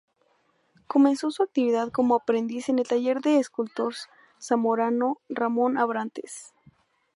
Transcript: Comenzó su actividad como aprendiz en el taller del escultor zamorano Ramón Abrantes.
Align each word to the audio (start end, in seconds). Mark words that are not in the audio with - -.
Comenzó 0.87 1.29
su 1.29 1.43
actividad 1.43 1.91
como 1.91 2.15
aprendiz 2.15 2.69
en 2.69 2.79
el 2.79 2.87
taller 2.87 3.21
del 3.21 3.35
escultor 3.37 3.93
zamorano 4.39 5.19
Ramón 5.29 5.77
Abrantes. 5.77 6.55